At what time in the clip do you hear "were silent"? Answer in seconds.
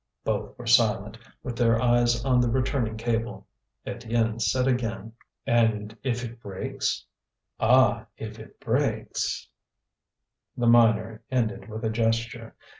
0.57-1.19